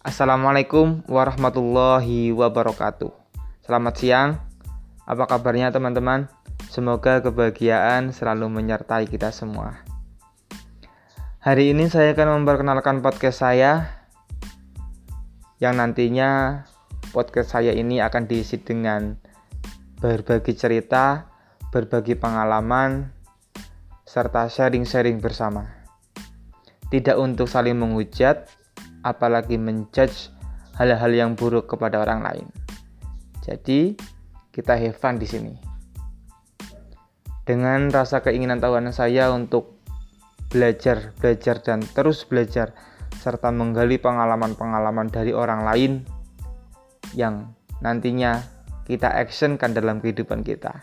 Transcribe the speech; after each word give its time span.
Assalamualaikum 0.00 1.04
warahmatullahi 1.12 2.32
wabarakatuh. 2.32 3.12
Selamat 3.60 3.94
siang. 4.00 4.40
Apa 5.04 5.28
kabarnya 5.28 5.68
teman-teman? 5.68 6.24
Semoga 6.72 7.20
kebahagiaan 7.20 8.08
selalu 8.08 8.48
menyertai 8.48 9.04
kita 9.12 9.28
semua. 9.28 9.84
Hari 11.44 11.76
ini 11.76 11.92
saya 11.92 12.16
akan 12.16 12.40
memperkenalkan 12.40 13.04
podcast 13.04 13.44
saya 13.44 14.00
yang 15.60 15.76
nantinya 15.76 16.64
podcast 17.12 17.52
saya 17.60 17.76
ini 17.76 18.00
akan 18.00 18.24
diisi 18.24 18.56
dengan 18.56 19.20
berbagi 20.00 20.56
cerita, 20.56 21.28
berbagi 21.76 22.16
pengalaman, 22.16 23.12
serta 24.08 24.48
sharing-sharing 24.48 25.20
bersama 25.20 25.80
tidak 26.90 27.16
untuk 27.22 27.46
saling 27.46 27.78
menghujat, 27.78 28.50
apalagi 29.06 29.56
menjudge 29.56 30.32
hal-hal 30.76 31.12
yang 31.12 31.30
buruk 31.36 31.68
kepada 31.68 32.00
orang 32.00 32.24
lain. 32.24 32.46
Jadi, 33.44 33.96
kita 34.52 34.76
have 34.76 34.96
fun 34.96 35.16
di 35.16 35.28
sini. 35.28 35.54
Dengan 37.44 37.90
rasa 37.90 38.22
keinginan 38.22 38.60
tahuan 38.62 38.88
saya 38.92 39.32
untuk 39.32 39.80
belajar, 40.50 41.14
belajar 41.18 41.62
dan 41.62 41.80
terus 41.82 42.26
belajar 42.26 42.74
serta 43.20 43.52
menggali 43.52 43.98
pengalaman-pengalaman 43.98 45.08
dari 45.12 45.34
orang 45.34 45.66
lain 45.66 45.92
yang 47.14 47.52
nantinya 47.82 48.40
kita 48.86 49.06
actionkan 49.06 49.74
dalam 49.74 50.02
kehidupan 50.02 50.42
kita. 50.42 50.78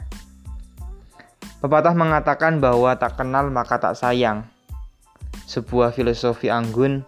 Pepatah 1.57 1.97
mengatakan 1.97 2.61
bahwa 2.61 2.93
tak 2.95 3.17
kenal 3.17 3.49
maka 3.49 3.81
tak 3.81 3.97
sayang 3.97 4.45
sebuah 5.49 5.95
filosofi 5.95 6.53
anggun 6.53 7.01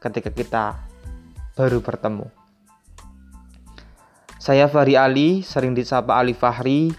ketika 0.00 0.32
kita 0.32 0.64
baru 1.54 1.84
bertemu. 1.84 2.26
Saya 4.40 4.72
Fahri 4.72 4.96
Ali, 4.96 5.44
sering 5.44 5.76
disapa 5.76 6.16
Ali 6.16 6.32
Fahri. 6.32 6.96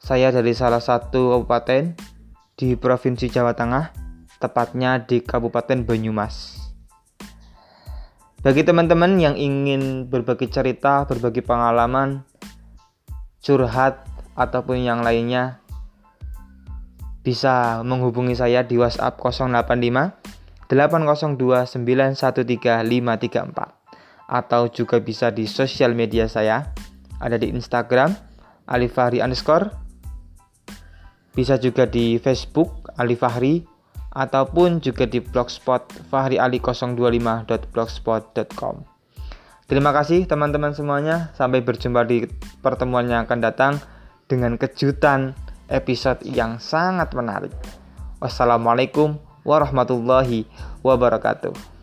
Saya 0.00 0.32
dari 0.32 0.56
salah 0.56 0.80
satu 0.80 1.36
kabupaten 1.36 1.92
di 2.56 2.72
Provinsi 2.80 3.28
Jawa 3.28 3.52
Tengah, 3.52 3.92
tepatnya 4.40 5.04
di 5.04 5.20
Kabupaten 5.20 5.84
Banyumas. 5.84 6.56
Bagi 8.40 8.64
teman-teman 8.64 9.20
yang 9.20 9.36
ingin 9.36 10.08
berbagi 10.08 10.48
cerita, 10.48 11.04
berbagi 11.04 11.44
pengalaman, 11.44 12.24
curhat, 13.44 14.08
ataupun 14.38 14.80
yang 14.80 15.02
lainnya, 15.02 15.58
bisa 17.26 17.82
menghubungi 17.82 18.38
saya 18.38 18.62
di 18.62 18.78
WhatsApp 18.78 19.18
085 19.18 20.37
802 20.68 21.64
atau 24.28 24.68
juga 24.68 25.00
bisa 25.00 25.32
di 25.32 25.48
sosial 25.48 25.96
media 25.96 26.28
saya 26.28 26.68
ada 27.18 27.34
di 27.40 27.48
Instagram 27.48 28.12
alifahri 28.68 29.24
underscore. 29.24 29.72
Bisa 31.32 31.56
juga 31.56 31.88
di 31.88 32.20
Facebook 32.20 32.92
alifahri 33.00 33.64
ataupun 34.12 34.84
juga 34.84 35.08
di 35.08 35.24
blogspot 35.24 35.88
fahriali025.blogspot.com 36.12 38.98
Terima 39.68 39.92
kasih 39.92 40.24
teman-teman 40.24 40.72
semuanya. 40.72 41.28
Sampai 41.36 41.60
berjumpa 41.60 42.08
di 42.08 42.24
pertemuan 42.64 43.04
yang 43.04 43.28
akan 43.28 43.44
datang 43.44 43.76
dengan 44.24 44.56
kejutan 44.56 45.36
episode 45.68 46.24
yang 46.24 46.56
sangat 46.56 47.12
menarik. 47.12 47.52
Wassalamualaikum 48.16 49.27
warahmatullahi 49.48 50.44
wabarakatuh. 50.84 51.77